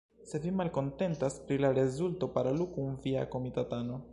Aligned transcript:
Se 0.27 0.39
vi 0.43 0.53
malkontentas 0.61 1.35
pri 1.51 1.57
la 1.65 1.71
rezulto, 1.79 2.31
parolu 2.39 2.67
kun 2.79 2.99
via 3.05 3.29
komitatano 3.37 4.03